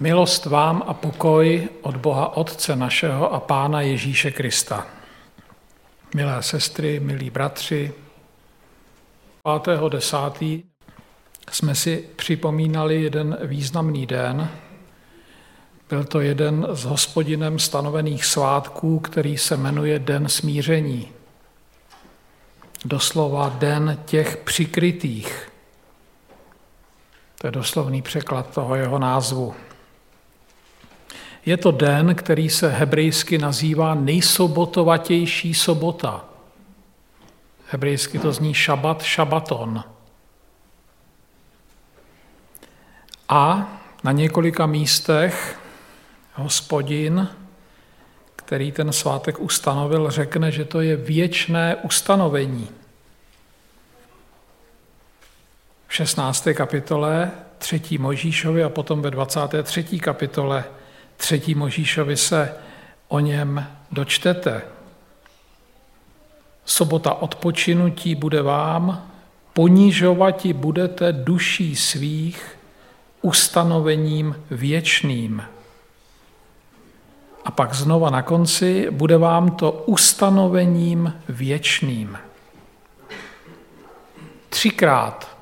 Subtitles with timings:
[0.00, 4.86] Milost vám a pokoj od Boha Otce našeho a Pána Ježíše Krista.
[6.14, 7.92] Milé sestry, milí bratři,
[9.44, 10.62] 5.10.
[11.50, 14.48] jsme si připomínali jeden významný den.
[15.88, 21.08] Byl to jeden z hospodinem stanovených svátků, který se jmenuje Den smíření.
[22.84, 25.48] Doslova Den těch přikrytých.
[27.40, 29.54] To je doslovný překlad toho jeho názvu.
[31.46, 36.24] Je to den, který se hebrejsky nazývá nejsobotovatější sobota.
[37.70, 39.84] Hebrejsky to zní šabat, šabaton.
[43.28, 43.72] A
[44.04, 45.58] na několika místech
[46.34, 47.28] hospodin,
[48.36, 52.68] který ten svátek ustanovil, řekne, že to je věčné ustanovení.
[55.88, 56.48] V 16.
[56.54, 57.82] kapitole 3.
[57.98, 59.84] Možíšovi a potom ve 23.
[59.84, 60.64] kapitole
[61.22, 62.54] třetí Možíšovi se
[63.08, 64.62] o něm dočtete.
[66.64, 69.10] Sobota odpočinutí bude vám,
[69.52, 72.58] ponížovati budete duší svých
[73.20, 75.42] ustanovením věčným.
[77.44, 82.18] A pak znova na konci bude vám to ustanovením věčným.
[84.48, 85.36] Třikrát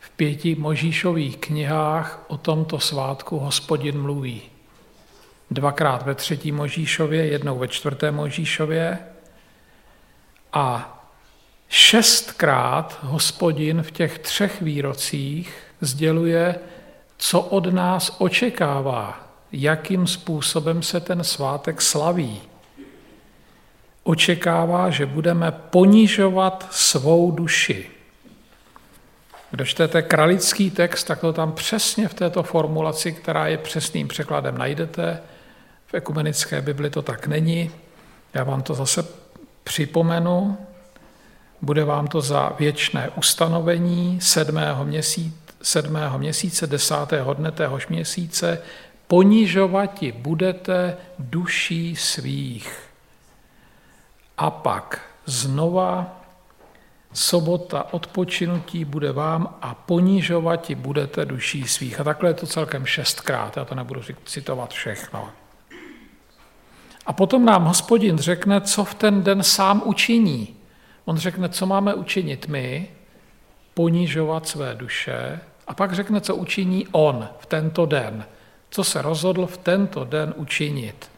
[0.00, 4.51] v pěti Možíšových knihách o tomto svátku hospodin mluví
[5.54, 8.98] dvakrát ve třetí Možíšově, jednou ve čtvrté Možíšově
[10.52, 10.98] a
[11.68, 16.54] šestkrát hospodin v těch třech výrocích sděluje,
[17.16, 22.40] co od nás očekává, jakým způsobem se ten svátek slaví.
[24.02, 27.90] Očekává, že budeme ponižovat svou duši.
[29.50, 34.58] Kdo čtete kralický text, tak to tam přesně v této formulaci, která je přesným překladem,
[34.58, 35.22] najdete.
[35.92, 37.70] V ekumenické Bibli to tak není.
[38.34, 39.04] Já vám to zase
[39.64, 40.58] připomenu.
[41.62, 48.62] Bude vám to za věčné ustanovení sedmého měsíce, sedmého měsíce, desátého dne téhož měsíce,
[49.06, 52.80] ponižovati budete duší svých.
[54.38, 56.20] A pak znova
[57.12, 62.00] sobota odpočinutí bude vám a ponižovati budete duší svých.
[62.00, 65.41] A takhle je to celkem šestkrát, já to nebudu citovat všechno.
[67.06, 70.56] A potom nám hospodin řekne, co v ten den sám učiní.
[71.04, 72.88] On řekne, co máme učinit my,
[73.74, 78.24] ponižovat své duše, a pak řekne, co učiní on v tento den,
[78.70, 81.10] co se rozhodl v tento den učinit.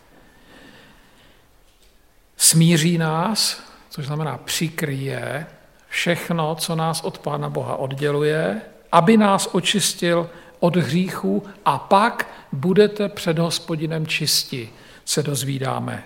[2.37, 5.47] Smíří nás, což znamená přikryje
[5.89, 8.61] všechno, co nás od Pána Boha odděluje,
[8.93, 10.31] aby nás očistil
[10.61, 14.71] od hříchů a pak budete před hospodinem čisti
[15.05, 16.05] se dozvídáme.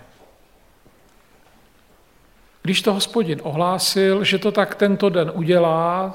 [2.63, 6.15] Když to hospodin ohlásil, že to tak tento den udělá,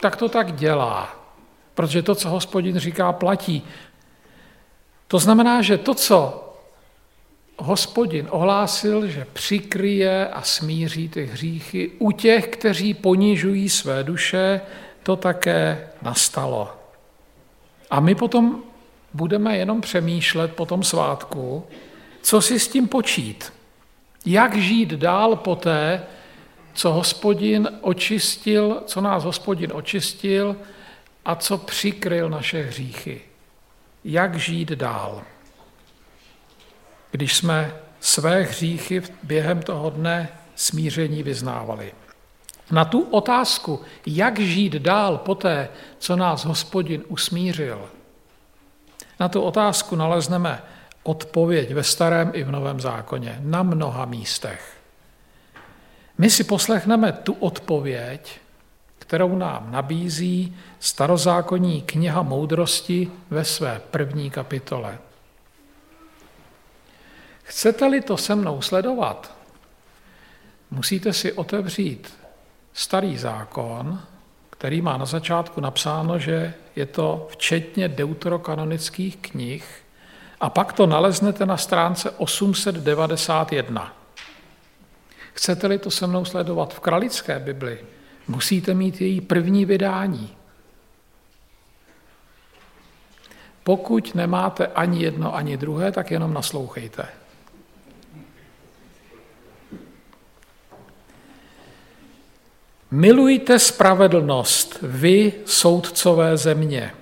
[0.00, 1.16] tak to tak dělá.
[1.74, 3.62] Protože to, co hospodin říká, platí.
[5.08, 6.46] To znamená, že to, co
[7.58, 14.60] hospodin ohlásil, že přikryje a smíří ty hříchy u těch, kteří ponižují své duše,
[15.02, 16.68] to také nastalo.
[17.90, 18.62] A my potom
[19.14, 21.66] budeme jenom přemýšlet po tom svátku,
[22.22, 23.52] co si s tím počít?
[24.26, 26.02] Jak žít dál poté,
[26.74, 30.56] co hospodin očistil, co nás hospodin očistil
[31.24, 33.20] a co přikryl naše hříchy?
[34.04, 35.22] Jak žít dál?
[37.10, 41.92] Když jsme své hříchy během toho dne smíření vyznávali.
[42.70, 47.90] Na tu otázku, jak žít dál poté, co nás hospodin usmířil,
[49.20, 50.62] na tu otázku nalezneme
[51.02, 54.76] odpověď ve starém i v novém zákoně na mnoha místech.
[56.18, 58.40] My si poslechneme tu odpověď,
[58.98, 64.98] kterou nám nabízí starozákonní kniha moudrosti ve své první kapitole.
[67.42, 69.34] Chcete-li to se mnou sledovat,
[70.70, 72.14] musíte si otevřít
[72.72, 74.00] starý zákon,
[74.50, 79.82] který má na začátku napsáno, že je to včetně deuterokanonických knih,
[80.40, 83.96] a pak to naleznete na stránce 891.
[85.32, 87.84] Chcete-li to se mnou sledovat v kralické Bibli,
[88.28, 90.36] musíte mít její první vydání.
[93.64, 97.08] Pokud nemáte ani jedno, ani druhé, tak jenom naslouchejte.
[102.90, 106.94] Milujte spravedlnost, vy, soudcové země.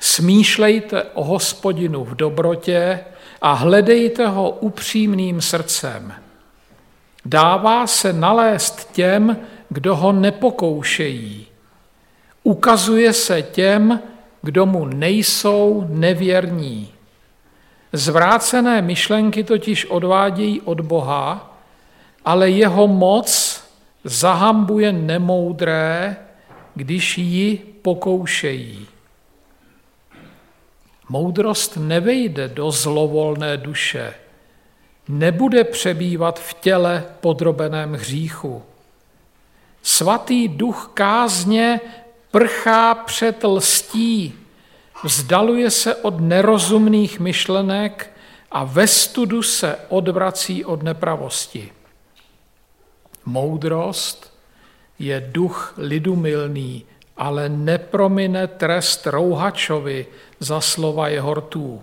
[0.00, 3.00] Smýšlejte o hospodinu v dobrotě
[3.42, 6.12] a hledejte ho upřímným srdcem.
[7.24, 9.36] Dává se nalézt těm,
[9.68, 11.46] kdo ho nepokoušejí.
[12.42, 14.00] Ukazuje se těm,
[14.42, 16.88] kdo mu nejsou nevěrní.
[17.92, 21.58] Zvrácené myšlenky totiž odvádějí od Boha,
[22.24, 23.60] ale jeho moc
[24.04, 26.16] zahambuje nemoudré,
[26.74, 28.86] když ji pokoušejí.
[31.08, 34.14] Moudrost nevejde do zlovolné duše,
[35.08, 38.62] nebude přebývat v těle podrobeném hříchu.
[39.82, 41.80] Svatý duch kázně
[42.30, 44.34] prchá před lstí,
[45.04, 48.10] vzdaluje se od nerozumných myšlenek
[48.50, 51.72] a ve studu se odvrací od nepravosti.
[53.24, 54.34] Moudrost
[54.98, 56.84] je duch lidumilný,
[57.16, 60.06] ale nepromine trest rouhačovi
[60.40, 61.82] za slova jeho rtů.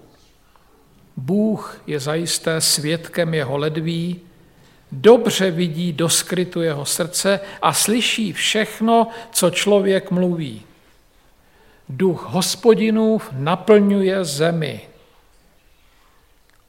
[1.17, 4.21] Bůh je zajisté svědkem jeho ledví,
[4.91, 10.61] dobře vidí do skrytu jeho srdce a slyší všechno, co člověk mluví.
[11.89, 14.81] Duch hospodinův naplňuje zemi.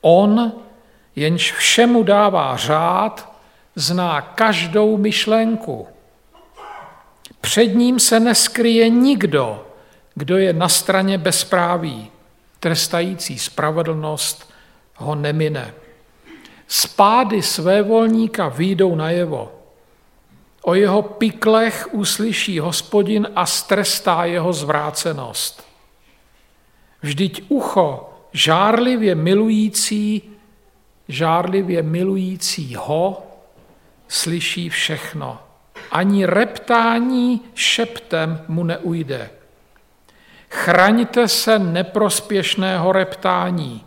[0.00, 0.52] On,
[1.16, 3.32] jenž všemu dává řád,
[3.74, 5.86] zná každou myšlenku.
[7.42, 9.66] Před ním se neskryje nikdo,
[10.14, 12.10] kdo je na straně bezpráví.
[12.60, 14.52] Trestající spravedlnost
[14.96, 15.74] ho nemine.
[16.68, 19.52] Spády svévolníka výjdou najevo.
[20.62, 25.66] O jeho piklech uslyší hospodin a strestá jeho zvrácenost.
[27.02, 30.22] Vždyť ucho žárlivě milující,
[31.08, 33.22] žárlivě milující ho
[34.08, 35.51] slyší všechno.
[35.92, 39.30] Ani reptání šeptem mu neujde.
[40.48, 43.84] Chraňte se neprospěšného reptání.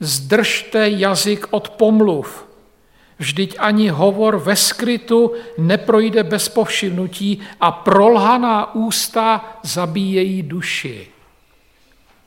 [0.00, 2.46] Zdržte jazyk od pomluv.
[3.18, 11.08] Vždyť ani hovor ve skrytu neprojde bez povšimnutí a prolhaná ústa zabíjejí duši.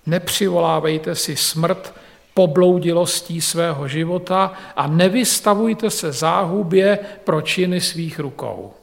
[0.06, 1.94] Nepřivolávejte si smrt
[2.34, 8.77] pobloudilostí svého života a nevystavujte se záhubě pro činy svých rukou.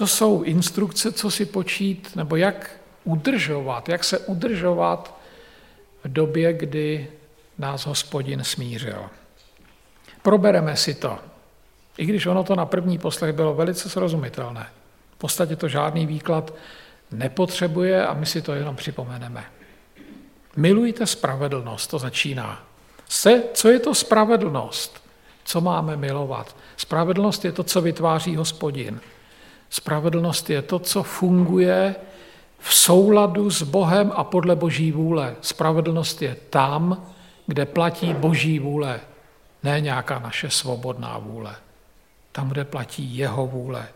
[0.00, 2.70] To jsou instrukce, co si počít, nebo jak
[3.04, 5.18] udržovat, jak se udržovat
[6.04, 7.08] v době, kdy
[7.58, 9.10] nás hospodin smířil.
[10.22, 11.18] Probereme si to,
[11.98, 14.66] i když ono to na první poslech bylo velice srozumitelné.
[15.14, 16.54] V podstatě to žádný výklad
[17.10, 19.44] nepotřebuje a my si to jenom připomeneme.
[20.56, 22.62] Milujte spravedlnost, to začíná.
[23.08, 25.02] Se, co je to spravedlnost?
[25.44, 26.56] Co máme milovat?
[26.76, 29.00] Spravedlnost je to, co vytváří hospodin.
[29.70, 31.94] Spravedlnost je to, co funguje
[32.58, 35.36] v souladu s Bohem a podle Boží vůle.
[35.40, 37.06] Spravedlnost je tam,
[37.46, 39.00] kde platí Boží vůle,
[39.62, 41.56] ne nějaká naše svobodná vůle.
[42.32, 43.88] Tam, kde platí jeho vůle.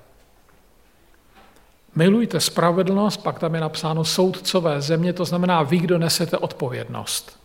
[1.94, 7.41] Milujte spravedlnost, pak tam je napsáno soudcové země, to znamená vy, kdo nesete odpovědnost.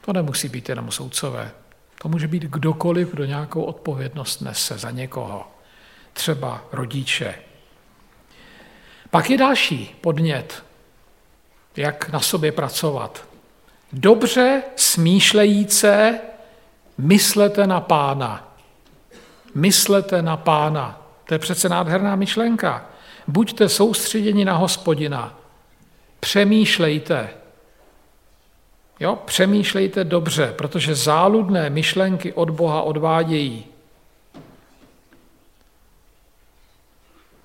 [0.00, 1.50] To nemusí být jenom soudcové.
[2.02, 5.51] To může být kdokoliv, kdo nějakou odpovědnost nese za někoho.
[6.12, 7.34] Třeba rodiče.
[9.10, 10.64] Pak je další podnět,
[11.76, 13.24] jak na sobě pracovat.
[13.92, 16.20] Dobře smýšlejíce
[16.98, 18.56] myslete na pána.
[19.54, 21.02] Myslete na pána.
[21.24, 22.86] To je přece nádherná myšlenka.
[23.26, 25.38] Buďte soustředěni na hospodina.
[26.20, 27.30] Přemýšlejte.
[29.00, 33.71] Jo, přemýšlejte dobře, protože záludné myšlenky od Boha odvádějí.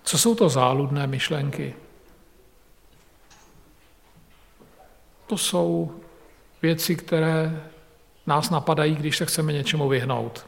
[0.07, 1.75] Co jsou to záludné myšlenky?
[5.27, 5.99] To jsou
[6.61, 7.63] věci, které
[8.27, 10.45] nás napadají, když se chceme něčemu vyhnout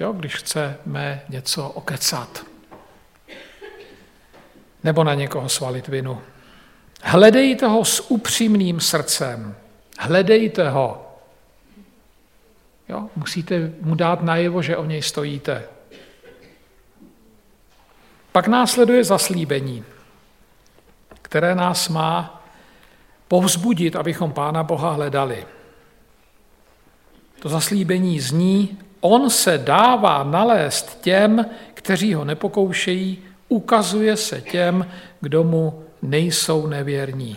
[0.00, 2.46] jo, když chceme něco okecat
[4.84, 6.22] nebo na někoho svalit vinu.
[7.02, 9.56] Hledejte ho s upřímným srdcem.
[9.98, 11.04] Hledejte ho.
[12.88, 15.68] Jo, musíte mu dát najevo, že o něj stojíte.
[18.32, 19.84] Pak následuje zaslíbení,
[21.22, 22.44] které nás má
[23.28, 25.46] povzbudit, abychom Pána Boha hledali.
[27.40, 33.18] To zaslíbení zní, On se dává nalézt těm, kteří ho nepokoušejí,
[33.48, 34.86] ukazuje se těm,
[35.20, 37.36] kdo mu nejsou nevěrní.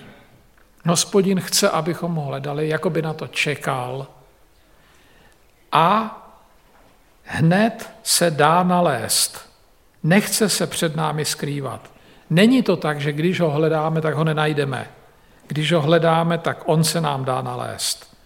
[0.85, 4.07] Hospodin chce, abychom ho hledali, jako by na to čekal.
[5.71, 6.17] A
[7.23, 9.50] hned se dá nalézt.
[10.03, 11.91] Nechce se před námi skrývat.
[12.29, 14.87] Není to tak, že když ho hledáme, tak ho nenajdeme.
[15.47, 18.17] Když ho hledáme, tak on se nám dá nalézt.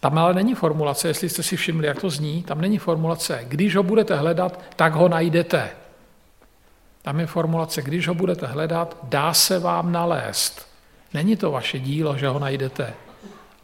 [0.00, 3.44] Tam ale není formulace, jestli jste si všimli, jak to zní, tam není formulace.
[3.48, 5.70] Když ho budete hledat, tak ho najdete.
[7.02, 10.66] Tam je formulace, když ho budete hledat, dá se vám nalézt.
[11.14, 12.94] Není to vaše dílo, že ho najdete.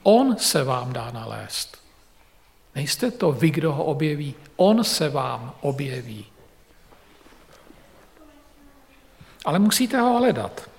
[0.02, 1.78] On se vám dá nalézt.
[2.74, 4.34] Nejste to vy, kdo ho objeví.
[4.56, 6.26] On se vám objeví.
[9.46, 10.70] Ale musíte ho hledat.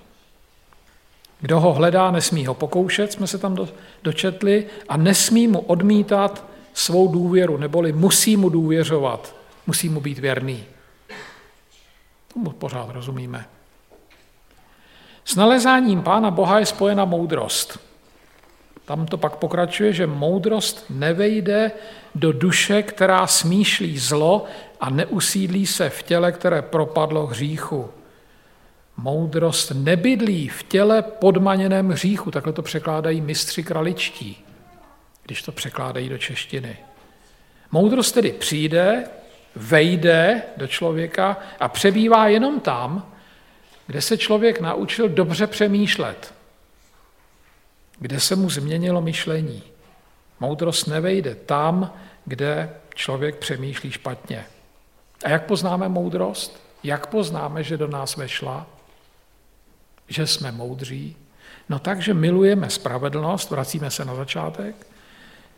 [1.40, 3.68] Kdo ho hledá, nesmí ho pokoušet, jsme se tam do,
[4.02, 6.44] dočetli, a nesmí mu odmítat
[6.74, 9.34] svou důvěru, neboli musí mu důvěřovat,
[9.66, 10.64] musí mu být věrný.
[12.34, 13.46] Tomu pořád rozumíme.
[15.24, 17.78] S nalezáním Pána Boha je spojena moudrost.
[18.84, 21.72] Tam to pak pokračuje, že moudrost nevejde
[22.14, 24.44] do duše, která smýšlí zlo
[24.80, 27.90] a neusídlí se v těle, které propadlo hříchu.
[29.00, 34.44] Moudrost nebydlí v těle podmaněném hříchu, takhle to překládají mistři kraličtí,
[35.22, 36.76] když to překládají do češtiny.
[37.70, 39.04] Moudrost tedy přijde,
[39.56, 43.12] vejde do člověka a přebývá jenom tam,
[43.86, 46.34] kde se člověk naučil dobře přemýšlet,
[47.98, 49.62] kde se mu změnilo myšlení.
[50.40, 51.92] Moudrost nevejde tam,
[52.24, 54.44] kde člověk přemýšlí špatně.
[55.24, 56.60] A jak poznáme moudrost?
[56.82, 58.66] Jak poznáme, že do nás vešla?
[60.08, 61.16] Že jsme moudří?
[61.68, 64.86] No tak, že milujeme spravedlnost, vracíme se na začátek,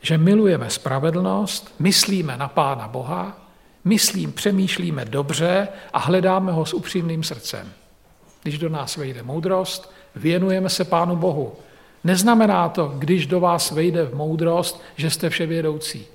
[0.01, 3.47] že milujeme spravedlnost, myslíme na Pána Boha,
[3.85, 7.73] myslím, přemýšlíme dobře a hledáme ho s upřímným srdcem.
[8.43, 11.53] Když do nás vejde moudrost, věnujeme se Pánu Bohu.
[12.05, 16.07] Neznamená to, když do vás vejde v moudrost, že jste vševědoucí.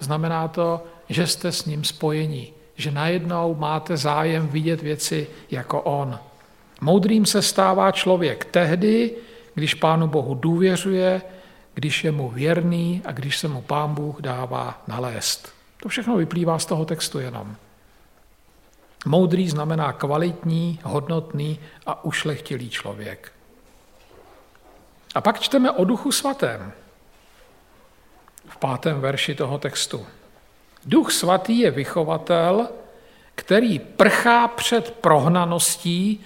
[0.00, 6.18] Znamená to, že jste s ním spojení, že najednou máte zájem vidět věci jako on.
[6.82, 9.14] Moudrým se stává člověk tehdy,
[9.54, 11.22] když Pánu Bohu důvěřuje,
[11.74, 15.52] když je mu věrný a když se mu Pán Bůh dává nalézt.
[15.82, 17.56] To všechno vyplývá z toho textu jenom.
[19.06, 23.32] Moudrý znamená kvalitní, hodnotný a ušlechtilý člověk.
[25.14, 26.72] A pak čteme o duchu svatém
[28.48, 30.06] v pátém verši toho textu.
[30.84, 32.68] Duch svatý je vychovatel,
[33.34, 36.24] který prchá před prohnaností,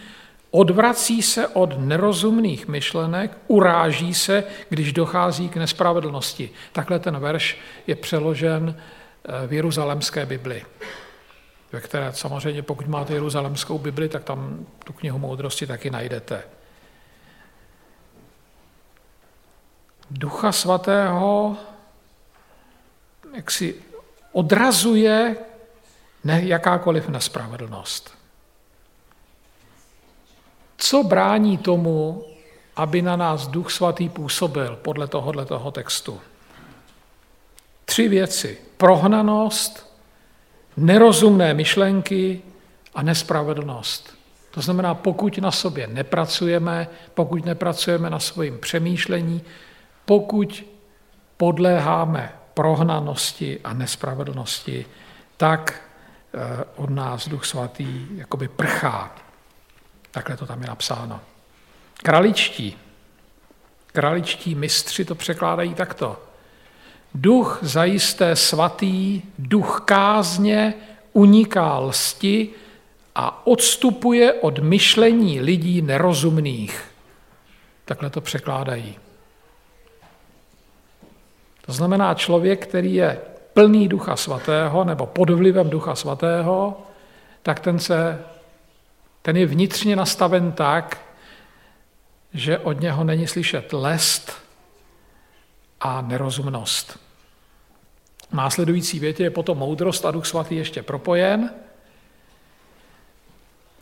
[0.51, 6.51] odvrací se od nerozumných myšlenek, uráží se, když dochází k nespravedlnosti.
[6.73, 10.65] Takhle ten verš je přeložen eh, v Jeruzalemské Bibli,
[11.73, 16.43] ve které samozřejmě, pokud máte Jeruzalemskou Bibli, tak tam tu knihu moudrosti taky najdete.
[20.11, 21.57] Ducha svatého
[23.37, 23.75] jak si
[24.33, 25.37] odrazuje
[26.25, 28.16] ne, jakákoliv nespravedlnost.
[30.89, 32.25] Co brání tomu,
[32.77, 36.21] aby na nás Duch Svatý působil podle tohohle toho textu?
[37.85, 38.59] Tři věci.
[38.77, 39.97] Prohnanost,
[40.77, 42.43] nerozumné myšlenky
[42.95, 44.15] a nespravedlnost.
[44.51, 49.43] To znamená, pokud na sobě nepracujeme, pokud nepracujeme na svém přemýšlení,
[50.05, 50.65] pokud
[51.37, 54.87] podléháme prohnanosti a nespravedlnosti,
[55.37, 55.83] tak
[56.35, 59.26] eh, od nás Duch Svatý jakoby prchá.
[60.17, 61.21] Takhle to tam je napsáno.
[62.03, 62.77] Kraličtí.
[63.87, 66.23] Kraličtí mistři to překládají takto.
[67.15, 70.75] Duch zajisté svatý, duch kázně
[71.13, 72.49] uniká lsti
[73.15, 76.85] a odstupuje od myšlení lidí nerozumných.
[77.85, 78.99] Takhle to překládají.
[81.67, 83.21] To znamená člověk, který je
[83.55, 86.81] plný ducha svatého nebo pod vlivem ducha svatého,
[87.43, 88.25] tak ten se
[89.27, 91.01] ten je vnitřně nastaven tak,
[92.35, 94.33] že od něho není slyšet lest
[95.81, 96.99] a nerozumnost.
[98.31, 101.51] V následující větě je potom moudrost a duch svatý ještě propojen,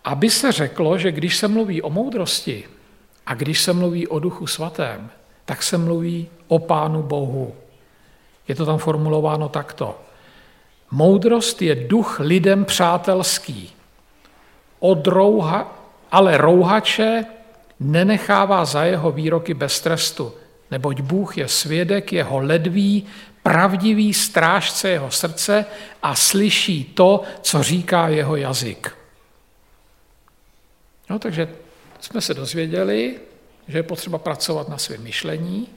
[0.05, 2.69] aby se řeklo, že když se mluví o moudrosti
[3.27, 5.11] a když se mluví o duchu svatém,
[5.45, 7.55] tak se mluví o Pánu Bohu.
[8.49, 10.01] Je to tam formulováno takto.
[10.91, 13.75] Moudrost je duch lidem přátelský
[14.79, 15.79] odrouha,
[16.11, 17.25] ale rouhače
[17.81, 20.35] nenechává za jeho výroky bez trestu,
[20.71, 23.07] neboť Bůh je svědek jeho ledví,
[23.43, 25.67] pravdivý strážce jeho srdce
[26.03, 28.97] a slyší to, co říká jeho jazyk.
[31.11, 31.49] No, takže
[32.01, 33.21] jsme se dozvěděli,
[33.69, 35.69] že je potřeba pracovat na svém myšlení,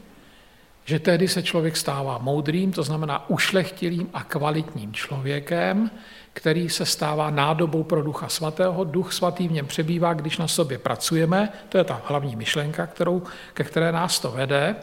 [0.86, 5.92] že tehdy se člověk stává moudrým, to znamená ušlechtilým a kvalitním člověkem,
[6.38, 8.84] který se stává nádobou pro Ducha Svatého.
[8.84, 13.24] Duch Svatý v něm přebývá, když na sobě pracujeme, to je ta hlavní myšlenka, kterou,
[13.54, 14.76] ke které nás to vede.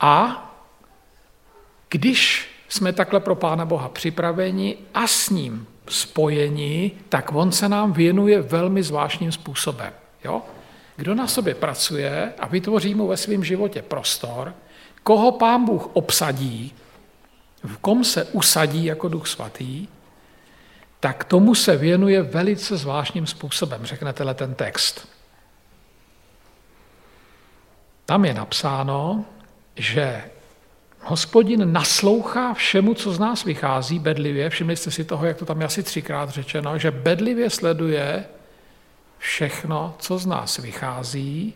[0.00, 0.46] A
[1.88, 7.92] když jsme takhle pro Pána Boha připraveni a s ním spojení, tak on se nám
[7.92, 9.92] věnuje velmi zvláštním způsobem.
[10.24, 10.42] Jo?
[10.96, 14.54] Kdo na sobě pracuje a vytvoří mu ve svém životě prostor,
[15.02, 16.74] koho pán Bůh obsadí,
[17.62, 19.86] v kom se usadí jako duch svatý,
[21.00, 25.08] tak tomu se věnuje velice zvláštním způsobem, řeknete ten text.
[28.06, 29.24] Tam je napsáno,
[29.76, 30.22] že
[31.00, 34.50] hospodin naslouchá všemu, co z nás vychází bedlivě.
[34.50, 38.24] Všimli jste si toho, jak to tam je asi třikrát řečeno, že bedlivě sleduje
[39.18, 41.54] všechno, co z nás vychází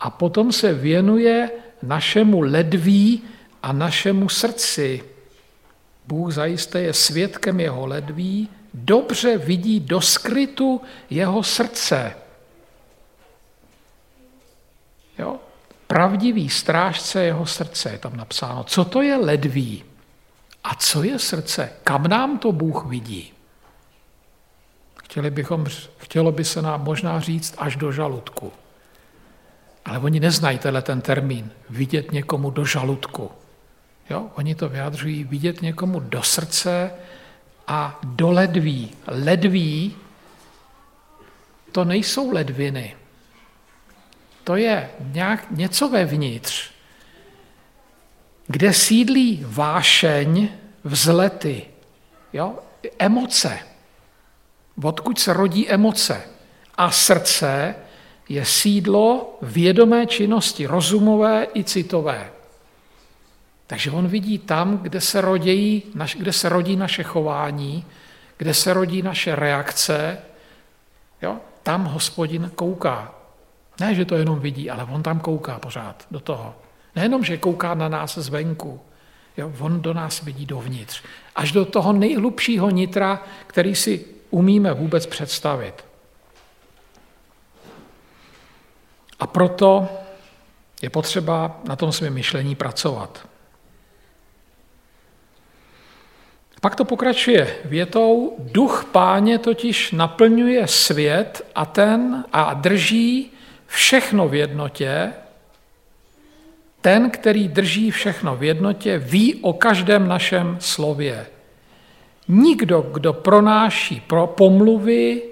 [0.00, 1.50] a potom se věnuje
[1.82, 3.22] našemu ledví
[3.62, 5.04] a našemu srdci.
[6.06, 12.16] Bůh zajisté je svědkem jeho ledví, dobře vidí do skrytu jeho srdce.
[15.18, 15.36] Jo?
[15.86, 18.64] Pravdivý strážce jeho srdce je tam napsáno.
[18.64, 19.84] Co to je ledví?
[20.64, 21.72] A co je srdce?
[21.84, 23.32] Kam nám to Bůh vidí?
[25.04, 25.66] Chtěli bychom,
[25.98, 28.52] chtělo by se nám možná říct až do žaludku.
[29.84, 33.30] Ale oni neznají tenhle ten termín, vidět někomu do žaludku.
[34.10, 34.26] Jo?
[34.34, 36.90] Oni to vyjadřují vidět někomu do srdce
[37.70, 38.90] a do ledví.
[39.06, 39.96] Ledví
[41.72, 42.96] to nejsou ledviny.
[44.44, 46.70] To je nějak něco vevnitř,
[48.46, 50.48] kde sídlí vášeň,
[50.84, 51.66] vzlety,
[52.32, 52.58] jo?
[52.98, 53.58] emoce.
[54.82, 56.22] Odkud se rodí emoce.
[56.74, 57.74] A srdce
[58.28, 62.30] je sídlo vědomé činnosti, rozumové i citové.
[63.70, 65.82] Takže on vidí tam, kde se, rodějí,
[66.16, 67.84] kde se rodí naše chování,
[68.36, 70.18] kde se rodí naše reakce,
[71.22, 71.36] jo?
[71.62, 73.14] tam hospodin kouká.
[73.80, 76.54] Ne, že to jenom vidí, ale on tam kouká pořád do toho.
[76.96, 78.80] Nejenom, že kouká na nás zvenku,
[79.36, 79.52] jo?
[79.58, 81.02] on do nás vidí dovnitř.
[81.36, 85.84] Až do toho nejhlubšího nitra, který si umíme vůbec představit.
[89.20, 89.88] A proto
[90.82, 93.30] je potřeba na tom svém myšlení pracovat.
[96.60, 103.30] Pak to pokračuje větou, duch páně totiž naplňuje svět a ten a drží
[103.66, 105.12] všechno v jednotě,
[106.80, 111.26] ten, který drží všechno v jednotě, ví o každém našem slově.
[112.28, 115.22] Nikdo, kdo pronáší pro pomluvy,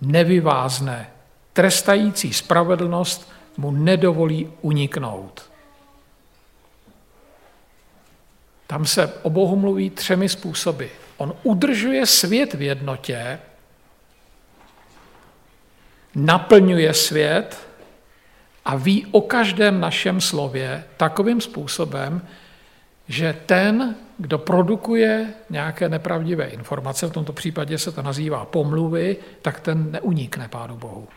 [0.00, 1.10] nevyvázne.
[1.52, 5.47] Trestající spravedlnost mu nedovolí uniknout.
[8.68, 10.86] Tam se o Bohu mluví třemi způsoby.
[11.16, 13.38] On udržuje svět v jednotě,
[16.14, 17.68] naplňuje svět
[18.64, 22.22] a ví o každém našem slově takovým způsobem,
[23.08, 29.60] že ten, kdo produkuje nějaké nepravdivé informace, v tomto případě se to nazývá pomluvy, tak
[29.60, 31.08] ten neunikne Pánu Bohu.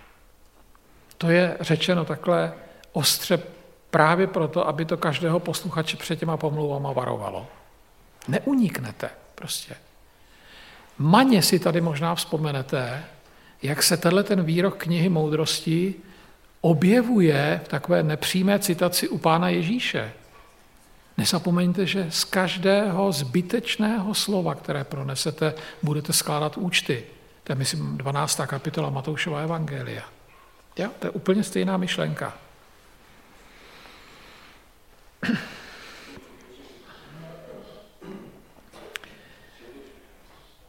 [1.17, 2.53] To je řečeno takhle
[2.91, 3.39] ostře
[3.91, 7.47] právě proto, aby to každého posluchače před těma pomluvama varovalo.
[8.27, 9.75] Neuniknete prostě.
[10.97, 13.03] Maně si tady možná vzpomenete,
[13.61, 15.95] jak se tenhle ten výrok knihy moudrosti
[16.61, 20.13] objevuje v takové nepřímé citaci u pána Ježíše.
[21.17, 27.03] Nezapomeňte, že z každého zbytečného slova, které pronesete, budete skládat účty.
[27.43, 28.41] To je, myslím, 12.
[28.45, 30.03] kapitola Matoušova Evangelia.
[30.77, 30.89] Jo?
[30.99, 32.33] To je úplně stejná myšlenka.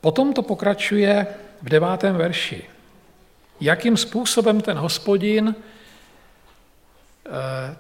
[0.01, 1.27] Potom to pokračuje
[1.63, 2.65] v devátém verši.
[3.61, 5.55] Jakým způsobem ten hospodin
[7.27, 7.77] eh,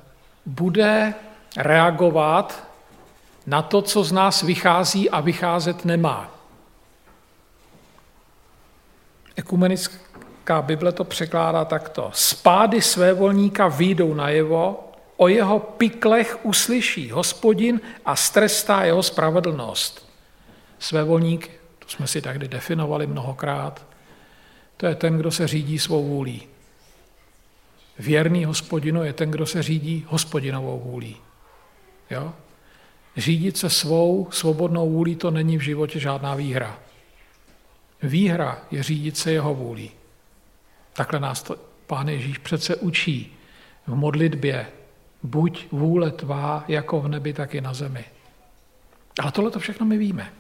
[0.47, 1.15] bude
[1.57, 2.69] reagovat
[3.47, 6.31] na to, co z nás vychází a vycházet nemá.
[9.37, 12.11] Ekumenická Bible to překládá takto.
[12.15, 14.92] Spády svévolníka výjdou najevo,
[15.23, 20.09] o jeho piklech uslyší hospodin a strestá jeho spravedlnost.
[20.79, 23.87] Svévolník, to jsme si takdy definovali mnohokrát,
[24.77, 26.43] to je ten, kdo se řídí svou vůlí.
[27.99, 31.17] Věrný hospodinu je ten, kdo se řídí hospodinovou vůlí.
[32.11, 32.33] Jo?
[33.17, 36.79] Řídit se svou svobodnou vůlí to není v životě žádná výhra.
[38.03, 39.91] Výhra je řídit se jeho vůlí.
[40.93, 41.57] Takhle nás to
[41.87, 43.37] pán Ježíš přece učí
[43.87, 44.67] v modlitbě
[45.23, 48.05] buď vůle tvá jako v nebi, tak i na zemi.
[49.23, 50.33] Ale tohle to všechno my víme.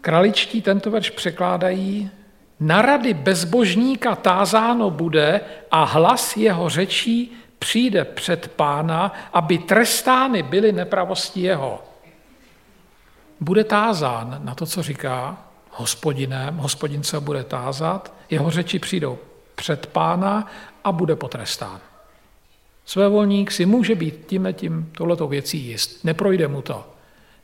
[0.00, 2.10] Kraličtí tento verš překládají,
[2.60, 10.72] na rady bezbožníka tázáno bude a hlas jeho řečí přijde před pána, aby trestány byly
[10.72, 11.84] nepravosti jeho.
[13.40, 15.38] Bude tázán na to, co říká
[15.70, 19.18] hospodinem, hospodin se bude tázat, jeho řeči přijdou
[19.54, 20.46] před pána
[20.84, 21.80] a bude potrestán.
[22.84, 26.04] Svévolník si může být tím tím tohletou věcí jist.
[26.04, 26.86] Neprojde mu to.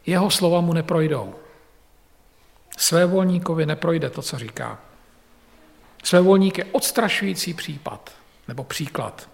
[0.07, 1.35] Jeho slova mu neprojdou.
[2.77, 4.81] Svévolníkovi neprojde to, co říká.
[6.05, 8.11] Svévolník je odstrašující případ
[8.49, 9.29] nebo příklad.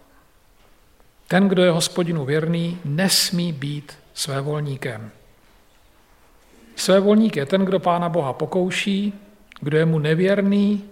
[1.28, 5.10] Ten, kdo je hospodinu věrný, nesmí být svévolníkem.
[6.76, 9.12] Svévolník je ten, kdo Pána Boha pokouší,
[9.60, 10.84] kdo je mu nevěrný,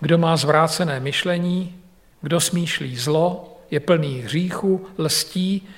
[0.00, 1.80] kdo má zvrácené myšlení,
[2.20, 5.68] kdo smýšlí zlo, je plný hříchu, lstí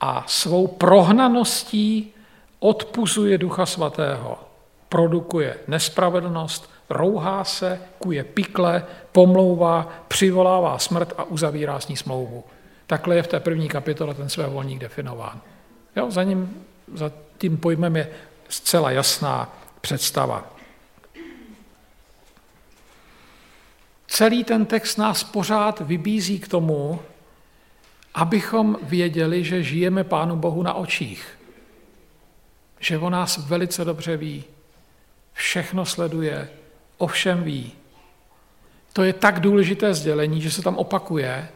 [0.00, 2.12] a svou prohnaností
[2.58, 4.38] odpuzuje Ducha Svatého.
[4.88, 12.44] Produkuje nespravedlnost, rouhá se, kuje pikle, pomlouvá, přivolává smrt a uzavírá s ní smlouvu.
[12.86, 15.40] Takhle je v té první kapitole ten své volník definován.
[15.96, 18.08] Jo, za, ním, za tím pojmem je
[18.48, 20.59] zcela jasná představa.
[24.10, 27.00] Celý ten text nás pořád vybízí k tomu,
[28.14, 31.38] abychom věděli, že žijeme Pánu Bohu na očích.
[32.80, 34.44] Že o nás velice dobře ví,
[35.32, 36.50] všechno sleduje,
[36.98, 37.72] o všem ví.
[38.92, 41.48] To je tak důležité sdělení, že se tam opakuje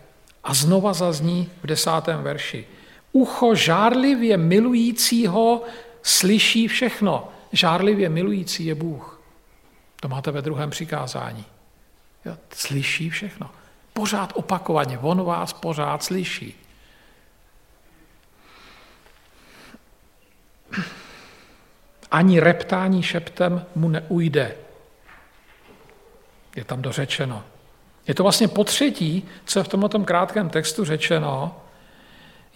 [0.45, 2.67] a znova zazní v desátém verši.
[3.13, 5.63] Ucho žárlivě milujícího
[6.03, 7.29] slyší všechno.
[7.53, 9.21] Žárlivě milující je Bůh.
[10.01, 11.45] To máte ve druhém přikázání.
[12.25, 13.51] Jo, slyší všechno.
[13.93, 14.99] Pořád opakovaně.
[14.99, 16.55] On vás pořád slyší.
[22.11, 24.57] Ani reptání šeptem mu neujde.
[26.57, 27.45] Je tam dořečeno.
[28.07, 31.61] Je to vlastně po třetí, co je v tomto krátkém textu řečeno,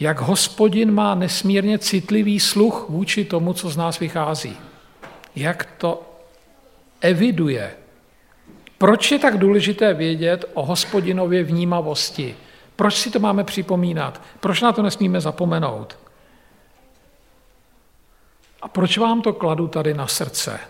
[0.01, 4.57] jak hospodin má nesmírně citlivý sluch vůči tomu, co z nás vychází.
[5.37, 6.03] Jak to
[7.01, 7.78] eviduje.
[8.79, 12.37] Proč je tak důležité vědět o hospodinově vnímavosti?
[12.77, 14.23] Proč si to máme připomínat?
[14.41, 15.99] Proč na to nesmíme zapomenout?
[18.63, 20.61] A proč vám to kladu tady na srdce?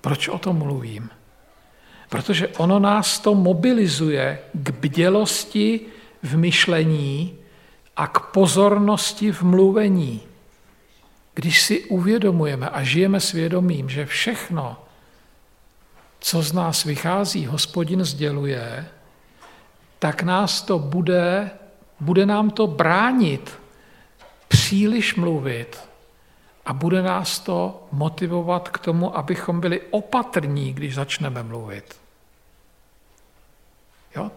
[0.00, 1.10] Proč o tom mluvím?
[2.08, 5.80] Protože ono nás to mobilizuje k bdělosti
[6.22, 7.38] v myšlení
[7.96, 10.20] a k pozornosti v mluvení.
[11.34, 14.76] Když si uvědomujeme a žijeme svědomím, že všechno,
[16.20, 18.88] co z nás vychází, hospodin sděluje,
[19.98, 21.50] tak nás to bude,
[22.00, 23.58] bude nám to bránit
[24.48, 25.78] příliš mluvit
[26.66, 31.96] a bude nás to motivovat k tomu, abychom byli opatrní, když začneme mluvit.
[34.16, 34.30] Jo?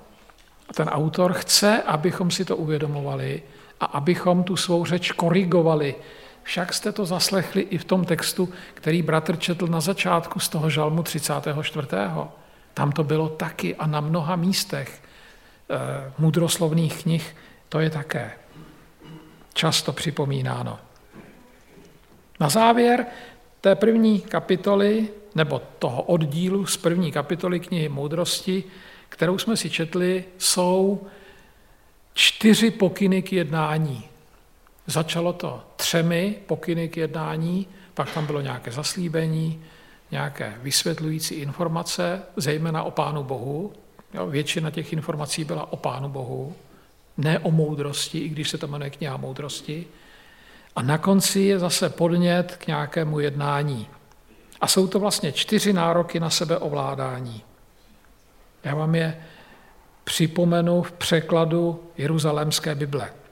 [0.69, 3.43] A ten autor chce, abychom si to uvědomovali
[3.80, 5.96] a abychom tu svou řeč korigovali.
[6.43, 10.69] Však jste to zaslechli i v tom textu, který bratr četl na začátku z toho
[10.69, 11.88] žalmu 34.
[12.73, 15.01] Tam to bylo taky a na mnoha místech
[15.69, 17.36] e, mudroslovných knih
[17.69, 18.32] to je také
[19.53, 20.79] často připomínáno.
[22.39, 23.06] Na závěr
[23.62, 28.63] té první kapitoly, nebo toho oddílu z první kapitoly knihy Moudrosti,
[29.10, 31.08] kterou jsme si četli, jsou
[32.13, 34.12] čtyři pokyny k jednání.
[34.88, 39.63] Začalo to třemi pokyny k jednání, pak tam bylo nějaké zaslíbení,
[40.12, 43.74] nějaké vysvětlující informace, zejména o Pánu Bohu.
[44.13, 46.56] Jo, většina těch informací byla o Pánu Bohu,
[47.17, 49.86] ne o moudrosti, i když se to jmenuje kniha moudrosti.
[50.76, 53.88] A na konci je zase podnět k nějakému jednání.
[54.62, 57.43] A jsou to vlastně čtyři nároky na sebeovládání.
[58.63, 59.26] Já vám je
[60.04, 63.22] připomenu v překladu Jeruzalémské Bible.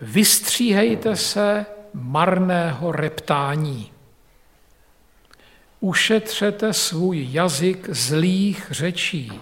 [0.00, 3.92] Vystříhejte se marného reptání.
[5.80, 9.32] Ušetřete svůj jazyk zlých řečí,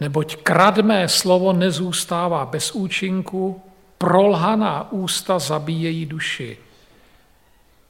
[0.00, 3.62] neboť kradmé slovo nezůstává bez účinku,
[3.98, 6.58] prolhaná ústa zabíjejí duši.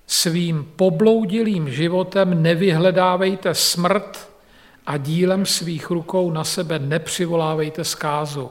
[0.06, 4.32] Svým pobloudilým životem nevyhledávejte smrt,
[4.86, 8.50] a dílem svých rukou na sebe nepřivolávejte zkázu.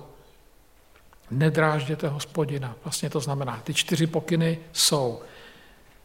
[1.32, 2.76] Nedrážděte hospodina.
[2.84, 5.22] Vlastně to znamená, ty čtyři pokyny jsou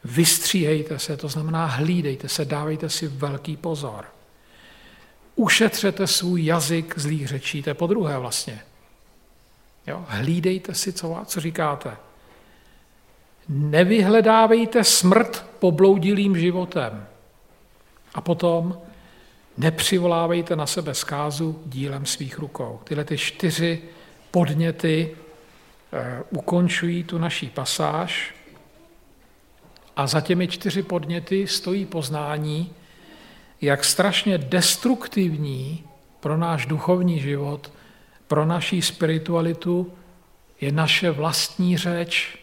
[0.05, 4.05] vystříhejte se, to znamená hlídejte se, dávejte si velký pozor.
[5.37, 8.62] Ušetřete svůj jazyk zlých řečí, to je po druhé vlastně.
[9.87, 10.05] Jo?
[10.09, 11.97] Hlídejte si, co, co říkáte.
[13.49, 17.07] Nevyhledávejte smrt pobloudilým životem.
[18.15, 18.79] A potom
[19.59, 22.81] nepřivolávejte na sebe zkázu dílem svých rukou.
[22.85, 23.83] Tyhle ty čtyři
[24.37, 25.16] podněty
[25.92, 28.35] eh, ukončují tu naší pasáž
[29.96, 32.72] a za těmi čtyři podněty stojí poznání,
[33.61, 35.85] jak strašně destruktivní
[36.20, 37.72] pro náš duchovní život,
[38.27, 39.92] pro naší spiritualitu
[40.61, 42.38] je naše vlastní řeč.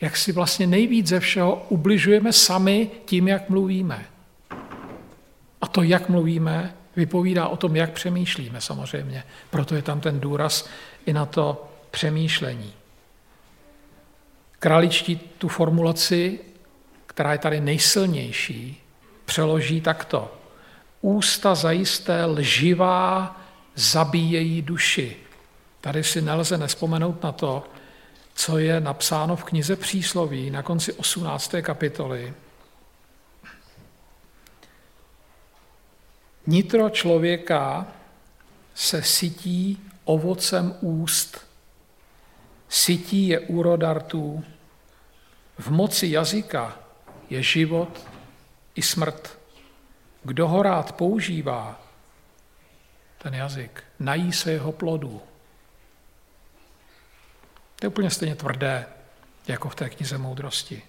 [0.00, 4.06] Jak si vlastně nejvíc ze všeho ubližujeme sami tím, jak mluvíme.
[5.60, 9.24] A to, jak mluvíme, vypovídá o tom, jak přemýšlíme samozřejmě.
[9.50, 10.68] Proto je tam ten důraz
[11.06, 12.72] i na to přemýšlení.
[14.58, 16.40] Králičtí tu formulaci,
[17.06, 18.82] která je tady nejsilnější,
[19.24, 20.34] přeloží takto.
[21.00, 23.36] Ústa zajisté lživá
[23.74, 25.16] zabíjejí duši.
[25.80, 27.64] Tady si nelze nespomenout na to,
[28.34, 31.54] co je napsáno v knize Přísloví na konci 18.
[31.62, 32.34] kapitoly.
[36.46, 37.86] Nitro člověka
[38.74, 41.46] se sytí ovocem úst,
[42.68, 44.44] sytí je úrodartů,
[45.58, 46.78] v moci jazyka
[47.30, 48.08] je život
[48.74, 49.38] i smrt.
[50.22, 51.80] Kdo ho rád používá,
[53.18, 55.22] ten jazyk, nají se jeho plodů.
[57.76, 58.86] To je úplně stejně tvrdé,
[59.48, 60.82] jako v té knize moudrosti.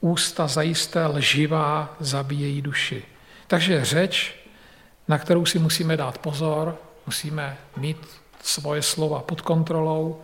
[0.00, 3.04] Ústa zajisté lživá zabíjejí duši.
[3.46, 4.34] Takže řeč,
[5.08, 8.06] na kterou si musíme dát pozor, musíme mít
[8.42, 10.22] svoje slova pod kontrolou,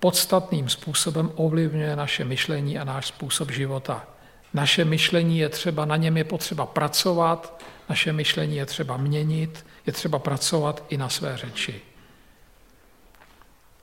[0.00, 4.06] podstatným způsobem ovlivňuje naše myšlení a náš způsob života.
[4.54, 9.92] Naše myšlení je třeba, na něm je potřeba pracovat, naše myšlení je třeba měnit, je
[9.92, 11.80] třeba pracovat i na své řeči.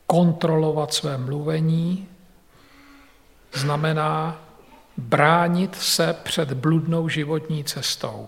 [0.08, 2.08] Kontrolovat své mluvení
[3.53, 4.41] znamená
[4.97, 8.27] bránit se před bludnou životní cestou.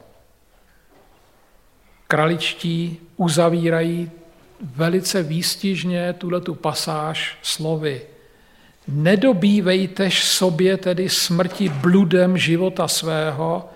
[2.11, 4.11] Kraličtí uzavírají
[4.61, 8.01] velice výstižně tuhle tu pasáž slovy.
[8.87, 13.69] Nedobývejtež sobě tedy smrti bludem života svého,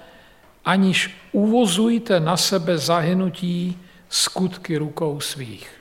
[0.65, 3.77] aniž uvozujte na sebe zahynutí
[4.09, 5.71] skutky rukou svých.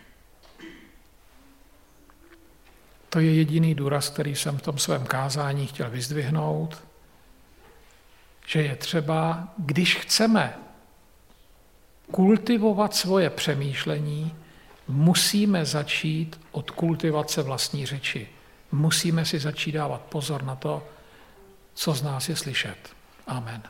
[3.08, 6.82] To je jediný důraz, který jsem v tom svém kázání chtěl vyzdvihnout,
[8.46, 10.54] že je třeba, když chceme
[12.10, 14.34] kultivovat svoje přemýšlení,
[14.88, 18.28] musíme začít od kultivace vlastní řeči.
[18.72, 20.82] Musíme si začít dávat pozor na to,
[21.74, 22.76] co z nás je slyšet.
[23.26, 23.62] Amen.